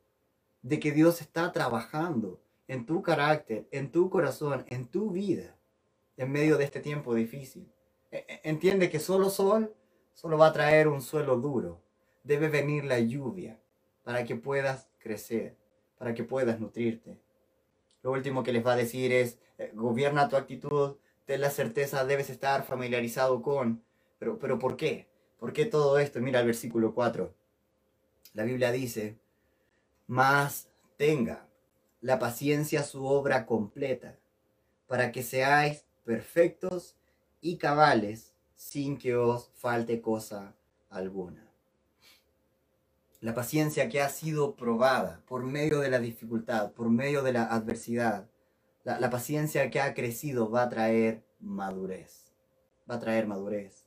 [0.63, 5.57] de que Dios está trabajando en tu carácter, en tu corazón, en tu vida,
[6.17, 7.73] en medio de este tiempo difícil.
[8.11, 9.75] E, e, entiende que solo sol
[10.13, 11.83] solo va a traer un suelo duro.
[12.23, 13.59] Debe venir la lluvia
[14.05, 15.57] para que puedas crecer
[16.03, 17.17] para que puedas nutrirte.
[18.03, 20.97] Lo último que les va a decir es, eh, gobierna tu actitud,
[21.33, 23.83] ten la certeza, debes estar familiarizado con.
[24.19, 25.09] Pero, pero ¿por qué?
[25.39, 26.21] ¿Por qué todo esto?
[26.21, 27.35] Mira el versículo 4.
[28.35, 29.19] La Biblia dice,
[30.07, 30.69] más
[30.99, 31.49] tenga
[32.03, 34.19] la paciencia su obra completa,
[34.87, 36.97] para que seáis perfectos
[37.41, 40.55] y cabales sin que os falte cosa
[40.91, 41.53] alguna
[43.23, 47.45] la paciencia que ha sido probada por medio de la dificultad, por medio de la
[47.45, 48.29] adversidad,
[48.85, 52.33] la, paciencia que ha crecido va a traer madurez,
[52.91, 53.87] va a traer madurez.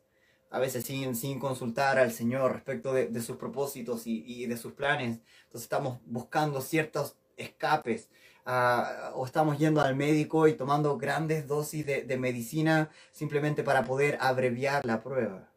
[0.49, 5.19] A veces sin, sin consultar al Señor respecto de, sus propósitos y, de sus planes,
[5.45, 8.09] entonces estamos buscando ciertos escapes,
[8.45, 14.17] ah, o estamos yendo al médico y tomando grandes dosis de medicina simplemente para poder
[14.21, 15.49] abreviar la prueba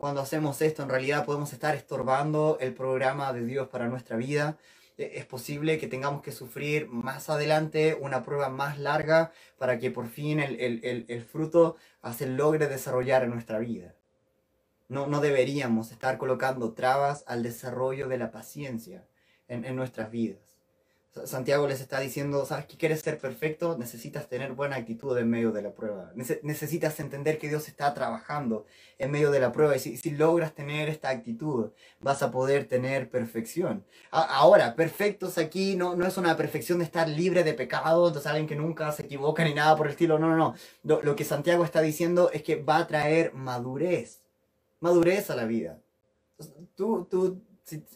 [0.00, 4.56] cuando hacemos esto, en realidad podemos estar estorbando el programa de Dios para nuestra vida.
[4.96, 9.90] E, es posible que tengamos que sufrir más adelante una prueba más larga para que
[9.90, 11.76] por fin el, fruto
[12.16, 13.94] se logre desarrollar en nuestra vida.
[14.88, 19.06] No, no deberíamos estar colocando trabas al desarrollo de la paciencia
[19.48, 20.53] en, en nuestras vidas.
[21.24, 23.78] Santiago les está diciendo, ¿sabes que quieres ser perfecto?
[23.78, 26.12] Necesitas tener buena actitud en medio de la prueba.
[26.42, 28.66] necesitas entender que Dios está trabajando
[28.98, 29.76] en medio de la prueba.
[29.76, 33.84] Y si, logras tener esta actitud, vas a poder tener perfección.
[34.10, 38.48] ahora, perfectos aquí no, no es una perfección de estar libre de pecado, de alguien
[38.48, 40.18] que nunca se equivoca ni nada por el estilo.
[40.18, 40.54] No, no, no.
[40.82, 44.20] Lo, lo que Santiago está diciendo es que va a traer madurez.
[44.80, 45.80] Madurez a la vida.
[46.74, 47.40] Tú, tú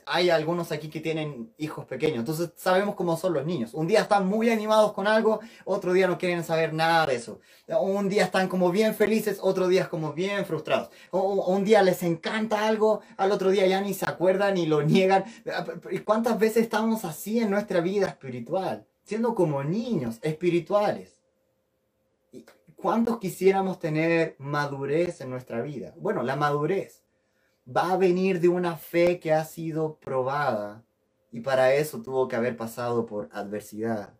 [0.07, 3.74] hay algunos aquí que tienen hijos pequeños, entonces sabemos cómo son los niños.
[3.74, 7.40] Un día están muy animados con algo, otro día no quieren saber nada de eso.
[7.81, 10.88] Un día están como bien felices, otro día como bien frustrados.
[11.12, 15.24] un día les encanta algo, al otro día ya ni se acuerdan ni lo niegan.
[15.90, 18.87] ¿Y cuántas veces estamos así en nuestra vida espiritual?
[19.04, 21.20] Siendo como niños espirituales.
[22.76, 25.94] ¿Cuántos quisiéramos tener madurez en nuestra vida?
[25.96, 27.02] Bueno, la madurez
[27.68, 30.85] va a venir de una fe que ha sido probada
[31.31, 34.14] y para eso tuvo que haber pasado por adversidad.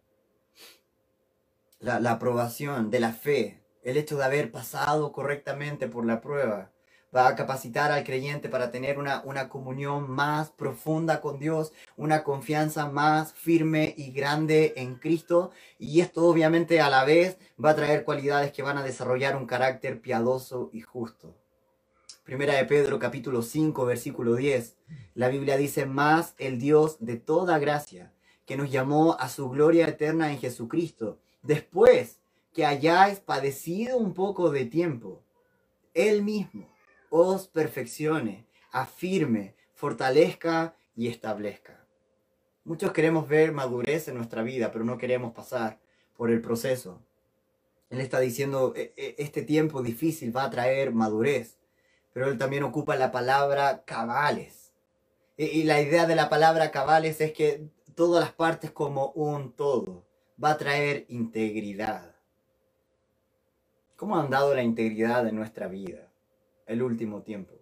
[1.80, 6.72] La, aprobación de la fe, el hecho de haber pasado correctamente por la prueba,
[7.14, 12.24] va a capacitar al creyente para tener una, una comunión más profunda con Dios, una
[12.24, 15.52] confianza más firme y grande en Cristo.
[15.78, 19.46] Y esto obviamente a la vez va a traer cualidades que van a desarrollar un
[19.46, 21.34] carácter piadoso y justo.
[22.29, 24.77] Primera de Pedro capítulo 5 versículo 10.
[25.14, 28.12] La Biblia dice, más el Dios de toda gracia,
[28.45, 32.21] que nos llamó a su gloria eterna en Jesucristo, después
[32.53, 35.23] que hayáis padecido un poco de tiempo,
[35.95, 36.69] Él mismo
[37.09, 41.83] os perfeccione, afirme, fortalezca y establezca.
[42.62, 45.81] Muchos queremos ver madurez en nuestra vida, pero no queremos pasar
[46.14, 47.01] por el proceso.
[47.88, 51.59] Él está diciendo, e, e, este tiempo difícil va a traer madurez
[52.18, 54.72] pero él también ocupa la palabra cabales.
[55.37, 60.04] Y, la idea de la palabra cabales es que todas las partes como un todo
[60.42, 62.16] va a traer integridad.
[63.94, 66.11] ¿Cómo ha andado la integridad en nuestra vida
[66.66, 67.54] el último tiempo?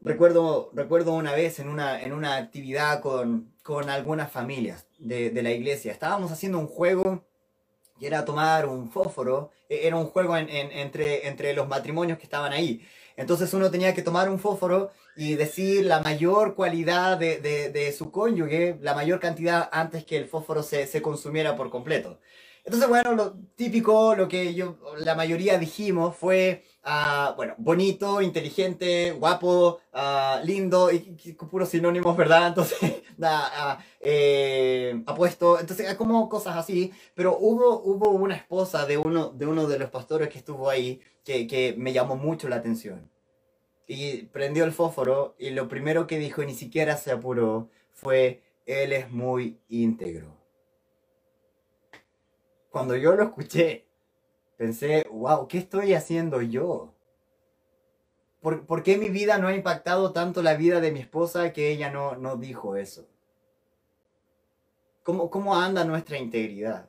[0.00, 5.42] Recuerdo, recuerdo una vez en una, en una actividad con, con algunas familias de, de
[5.42, 5.92] la iglesia.
[5.92, 7.22] Estábamos haciendo un juego
[7.98, 12.18] y era tomar un fósforo, e, era un juego en- en- entre, entre los matrimonios
[12.18, 12.86] que estaban ahí.
[13.16, 18.10] Entonces uno tenía que tomar un fósforo y decir la mayor cualidad de, de- su
[18.10, 22.18] cónyuge, la mayor cantidad antes que el fósforo se, se consumiera por completo.
[22.64, 29.12] Entonces, bueno, lo típico, lo que yo, la mayoría dijimos fue, ah, bueno, bonito, inteligente,
[29.12, 32.48] guapo, ah, lindo, y, y- puros sinónimos, ¿verdad?
[32.48, 36.92] Entonces, ah, eh, apuesto, entonces, como cosas así.
[37.16, 41.02] Pero hubo, hubo una esposa de uno, de uno de los pastores que estuvo ahí
[41.24, 43.10] que, que me llamó mucho la atención.
[43.88, 48.92] Y prendió el fósforo y lo primero que dijo, ni siquiera se apuró, fue, él
[48.94, 50.36] es muy íntegro.
[52.70, 53.85] Cuando yo lo escuché,
[54.56, 56.94] pensé, wow, ¿qué estoy haciendo yo?
[58.40, 61.70] ¿Por, por qué mi vida no ha impactado tanto la vida de mi esposa que
[61.70, 63.08] ella no, no dijo eso?
[65.02, 66.88] ¿Cómo, cómo anda nuestra integridad?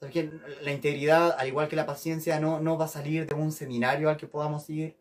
[0.00, 0.30] ¿Sabes que
[0.62, 4.08] La integridad, al igual que la paciencia, no, no va a salir de un seminario
[4.10, 4.96] al que podamos ir.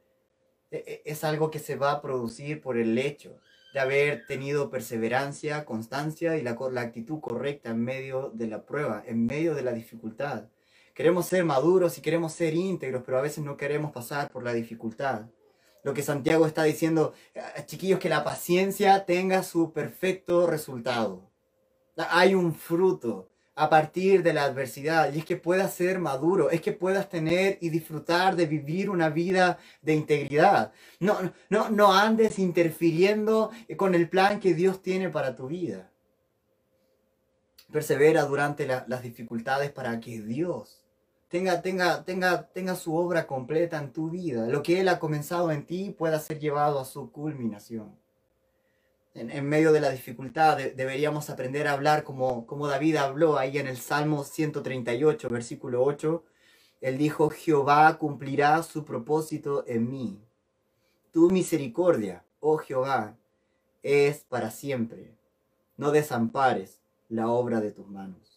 [0.72, 3.40] E- e- Es algo que se va a producir por el hecho
[3.74, 9.04] de haber tenido perseverancia, constancia y la, la actitud correcta en medio de la prueba,
[9.06, 10.50] en medio de la dificultad.
[11.02, 14.54] Queremos ser maduros y queremos ser íntegros, pero a veces no queremos pasar por la
[14.54, 15.24] dificultad.
[15.84, 21.28] Lo que Santiago está diciendo, "Ah, chiquillos, que la paciencia tenga su perfecto resultado.
[21.98, 26.62] Hay un fruto a partir de la adversidad y es que puedas ser maduro, es
[26.62, 30.72] que puedas tener y disfrutar de vivir una vida de integridad.
[31.00, 31.18] No,
[31.50, 35.90] no, no andes interfiriendo con el plan que Dios tiene para tu vida.
[37.72, 40.78] Persevera durante la- las dificultades para que Dios
[41.32, 44.48] tenga, su obra completa en tu vida.
[44.48, 47.98] Lo que Él ha comenzado en ti pueda ser llevado a su culminación.
[49.14, 53.58] En, medio de la dificultad de- deberíamos aprender a hablar como, como David habló ahí
[53.58, 56.24] en el Salmo 138, versículo 8.
[56.82, 60.22] Él dijo, Jehová cumplirá su propósito en mí.
[61.12, 63.18] Tu misericordia, oh Jehová,
[63.84, 65.14] es para siempre.
[65.78, 68.31] No desampares la obra de tus manos.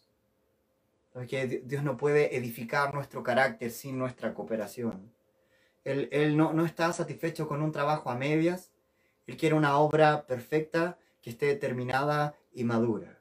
[1.14, 5.14] Porque Di- Dios no puede edificar nuestro carácter sin nuestra cooperación.
[5.85, 8.72] Él, él no, no está satisfecho con un trabajo a medias.
[9.29, 13.20] Él quiere una obra perfecta que esté terminada y madura.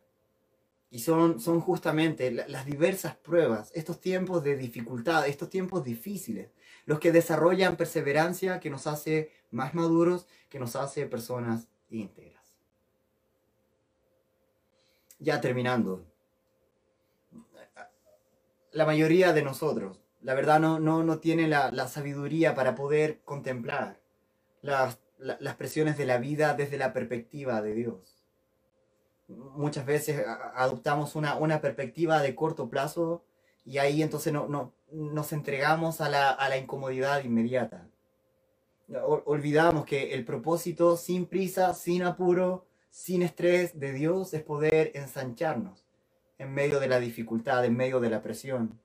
[0.90, 6.52] Y son, son justamente la- las diversas pruebas, estos tiempos de dificultad, estos tiempos difíciles,
[6.86, 12.58] los que desarrollan perseverancia que nos hace más maduros, que nos hace personas íntegras.
[15.20, 16.13] Ya terminando.
[18.74, 23.22] La mayoría de nosotros, la verdad, no, no, no tiene la, la sabiduría para poder
[23.24, 24.00] contemplar
[24.62, 28.26] las, la- las presiones de la vida desde la perspectiva de Dios.
[29.28, 33.24] Muchas veces adoptamos una, una perspectiva de corto plazo
[33.64, 37.88] y ahí entonces no, no, nos entregamos a la, a la incomodidad inmediata.
[39.26, 45.83] Olvidamos que el propósito sin prisa, sin apuro, sin estrés de Dios es poder ensancharnos
[46.38, 48.80] en medio de la dificultad, en medio de la presión.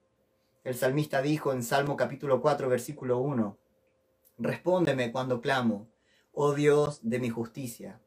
[0.64, 3.58] El salmista dijo en Salmo capítulo 4, versículo 1,
[4.38, 5.88] Respóndeme cuando clamo,
[6.32, 8.00] oh Dios de mi justicia.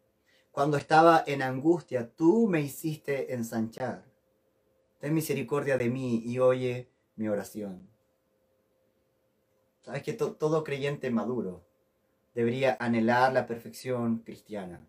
[0.51, 4.05] Cuando estaba en angustia, tú me hiciste ensanchar.
[4.99, 7.89] Ten misericordia de mí y oye mi oración.
[9.81, 11.65] Sabes que to- todo creyente maduro
[12.35, 14.87] debería anhelar la perfección cristiana.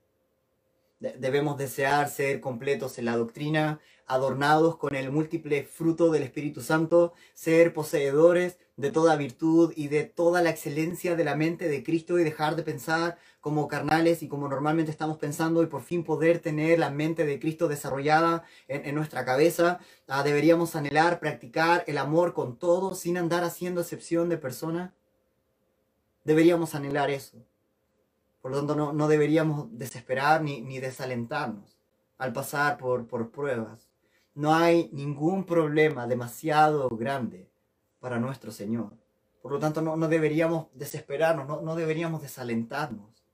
[1.02, 6.60] De- debemos desear ser completos en la doctrina, adornados con el múltiple fruto del Espíritu
[6.60, 11.82] Santo, ser poseedores de toda virtud y de toda la excelencia de la mente de
[11.82, 16.04] Cristo y dejar de pensar como carnales y como normalmente estamos pensando y por fin
[16.04, 19.80] poder tener la mente de Cristo desarrollada en, en nuestra cabeza.
[20.06, 24.94] Ah, deberíamos anhelar, practicar el amor con todo sin andar haciendo excepción de persona.
[26.22, 27.44] Deberíamos anhelar eso.
[28.42, 31.78] Por lo tanto, no, no deberíamos desesperar ni, ni desalentarnos
[32.18, 33.88] al pasar por, por pruebas.
[34.34, 37.48] No hay ningún problema demasiado grande
[38.00, 38.92] para nuestro Señor.
[39.42, 43.24] Por lo tanto, no, no deberíamos desesperarnos, no, no deberíamos desalentarnos.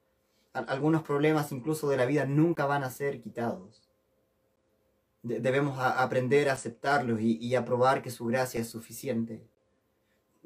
[0.52, 3.88] Al- algunos problemas incluso de la vida nunca van a ser quitados.
[5.22, 9.46] De- debemos aprender a aceptarlos y, y a probar que su gracia es suficiente.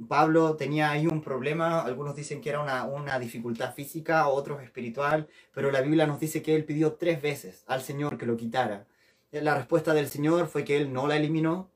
[0.08, 5.28] Pablo tenía ahí un problema, algunos dicen que era una, una dificultad física, otros espiritual,
[5.52, 8.86] pero la Biblia nos dice que él pidió tres veces al Señor que lo quitara.
[9.30, 11.70] La respuesta del Señor fue que él no la eliminó,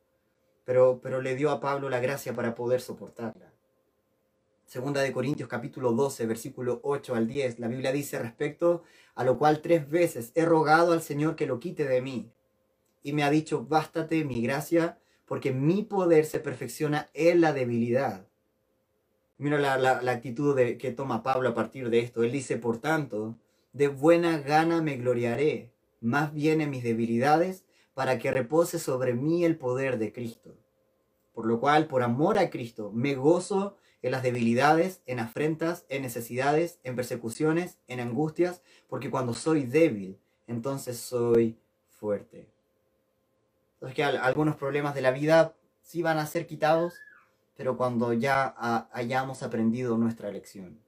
[0.64, 3.52] pero, pero le dio a Pablo la gracia para poder soportarla.
[4.66, 8.82] Segunda de Corintios capítulo 12, versículo 8 al 10, la Biblia dice respecto
[9.14, 12.32] a lo cual tres veces he rogado al Señor que lo quite de mí.
[13.04, 18.26] Y me ha dicho, bástate mi gracia, porque mi poder se perfecciona en la debilidad.
[19.38, 22.22] Mira la, la, actitud de, que toma Pablo a partir de esto.
[22.22, 23.36] Él dice, por tanto,
[23.72, 29.44] de buena gana me gloriaré, más bien en mis debilidades, para que repose sobre mí
[29.44, 30.56] el poder de Cristo.
[31.32, 36.02] Por lo cual, por amor a Cristo, me gozo en las debilidades, en afrentas, en
[36.02, 41.58] necesidades, en persecuciones, en angustias, porque cuando soy débil, entonces soy
[41.88, 42.55] fuerte.
[43.86, 46.94] Entonces que algunos problemas de la vida sí van a ser quitados,
[47.56, 48.52] pero cuando ya
[48.92, 50.80] hayamos aprendido nuestra lección.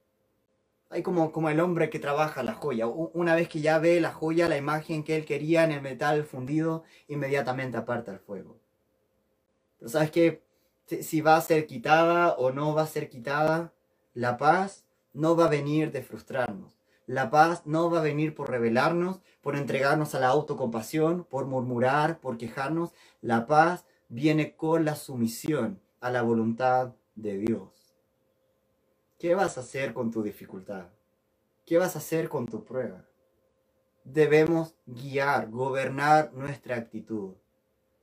[0.89, 2.87] Hay como, como el hombre que trabaja la joya.
[2.87, 6.25] Una vez que ya ve la joya, la imagen que él quería en el metal
[6.25, 8.59] fundido, inmediatamente aparta el fuego.
[9.77, 10.43] Pero sabes que
[10.87, 13.71] si va a ser quitada o no va a ser quitada,
[14.13, 14.83] la paz
[15.13, 16.78] no va a venir de frustrarnos.
[17.09, 22.19] La paz no va a venir por rebelarnos, por entregarnos a la autocompasión, por murmurar,
[22.19, 22.91] por quejarnos.
[23.19, 27.95] La paz viene con la sumisión a la voluntad de Dios.
[29.17, 30.89] ¿Qué vas a hacer con tu dificultad?
[31.65, 33.07] ¿Qué vas a hacer con tu prueba?
[34.03, 37.33] Debemos guiar, gobernar nuestra actitud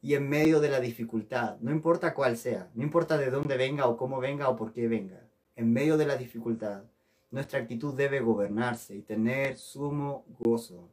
[0.03, 3.87] y en medio de la dificultad, no importa cuál sea, no importa de dónde venga
[3.87, 6.83] o cómo venga o por qué venga, en medio de la dificultad,
[7.31, 10.89] nuestra actitud debe gobernarse y tener sumo gozo.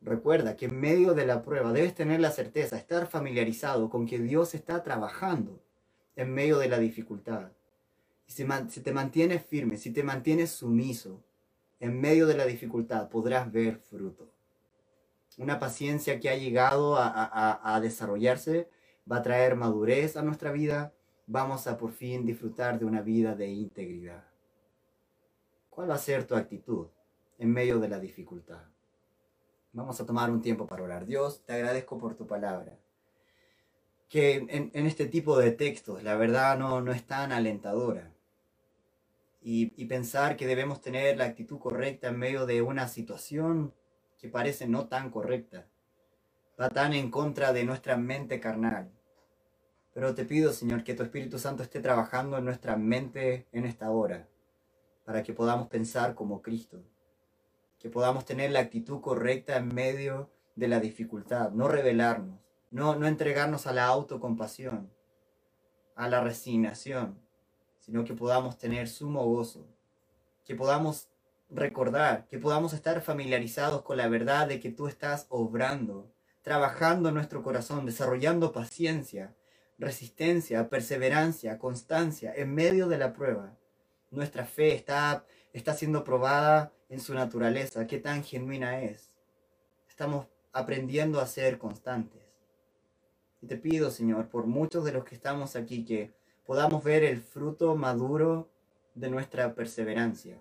[0.00, 4.18] Recuerda que en medio de la prueba debes tener la certeza, estar familiarizado con que
[4.18, 5.60] Dios está trabajando
[6.16, 7.52] en medio de la dificultad.
[8.26, 11.22] Y si, si te mantienes firme, si te mantienes sumiso,
[11.80, 14.32] en medio de la dificultad podrás ver fruto
[15.38, 18.68] una paciencia que ha llegado a, desarrollarse
[19.10, 20.92] va a traer madurez a nuestra vida,
[21.26, 24.24] vamos a por fin disfrutar de una vida de integridad.
[25.82, 26.86] ¿Cuál va a ser tu actitud
[27.38, 28.62] en medio de la dificultad?
[29.72, 31.06] Vamos a tomar un tiempo para orar.
[31.06, 32.78] Dios, te agradezco por tu palabra.
[34.08, 38.12] Que en, este tipo de textos la verdad no, no es tan alentadora.
[39.40, 43.74] Y, y pensar que debemos tener la actitud correcta en medio de una situación
[44.18, 45.66] que parece no tan correcta,
[46.60, 48.92] va tan en contra de nuestra mente carnal.
[49.92, 53.90] Pero te pido, Señor, que tu Espíritu Santo esté trabajando en nuestra mente en esta
[53.90, 54.28] hora,
[55.04, 56.82] para que podamos pensar como Cristo,
[57.78, 62.40] que podamos tener la actitud correcta en medio de la dificultad, no rebelarnos,
[62.70, 64.90] no, no entregarnos a la autocompasión,
[65.94, 67.18] a la resignación,
[67.78, 69.66] sino que podamos tener sumo gozo,
[70.44, 71.08] que podamos
[71.50, 76.10] recordar, que podamos estar familiarizados con la verdad de que tú estás obrando,
[76.42, 79.34] trabajando en nuestro corazón, desarrollando paciencia,
[79.78, 83.56] resistencia, perseverancia, constancia en medio de la prueba.
[84.12, 89.16] Nuestra fe está, está siendo probada en su naturaleza, qué tan genuina es.
[89.88, 92.22] Estamos aprendiendo a ser constantes.
[93.40, 96.14] Y te pido, Señor, por muchos de los que estamos aquí, que
[96.46, 98.48] podamos ver el fruto maduro
[98.94, 100.38] de nuestra perseverancia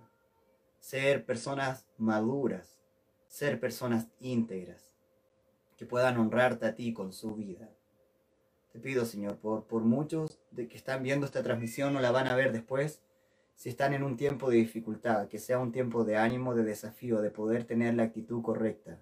[0.82, 2.80] ser personas maduras,
[3.28, 4.97] ser personas íntegras,
[5.78, 7.69] que puedan honrarte a ti con su vida.
[8.74, 12.28] Te pido, Señor, por, por muchos de que están viendo esta transmisión o la van
[12.28, 13.01] a ver después,
[13.62, 17.22] si están en un tiempo de dificultad, que sea un tiempo de ánimo, de desafío,
[17.22, 18.99] de poder tener la actitud correcta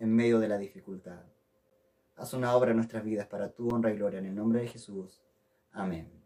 [0.00, 1.22] en medio de la dificultad.
[2.16, 4.66] Haz una obra en nuestras vidas para tu honra y gloria en el nombre de
[4.66, 5.22] Jesús.
[5.70, 6.21] Amén.